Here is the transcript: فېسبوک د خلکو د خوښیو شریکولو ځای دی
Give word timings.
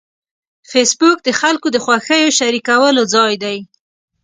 فېسبوک 0.71 1.17
د 1.23 1.29
خلکو 1.39 1.67
د 1.71 1.77
خوښیو 1.83 2.35
شریکولو 2.39 3.03
ځای 3.13 3.33
دی 3.43 3.57